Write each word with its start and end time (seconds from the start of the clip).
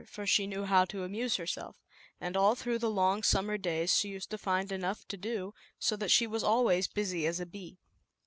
For 0.07 0.25
she 0.25 0.47
knew 0.47 0.63
how 0.65 0.85
to 0.85 1.03
amuse 1.03 1.35
herself, 1.35 1.75
and 2.19 2.35
all 2.35 2.55
through 2.55 2.79
the 2.79 2.89
long 2.89 3.21
summer 3.21 3.55
days, 3.55 3.95
she 3.95 4.07
used 4.09 4.31
to 4.31 4.37
find 4.39 4.71
enough 4.71 5.07
to 5.09 5.15
do, 5.15 5.53
so 5.77 5.95
that 5.95 6.09
she 6.09 6.25
was 6.25 6.43
always 6.43 6.87
busy 6.87 7.27
as 7.27 7.39
a 7.39 7.45
bee. 7.45 7.77